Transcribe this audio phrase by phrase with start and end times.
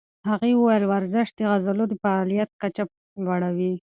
[0.29, 2.83] هغې وویل ورزش د عضلو د فعالیت کچه
[3.23, 3.73] لوړوي.